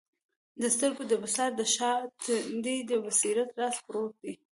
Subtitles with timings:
[0.61, 1.97] د سترګو د بصارت تر شاه
[2.65, 4.33] دي د بصیرت راز پروت دی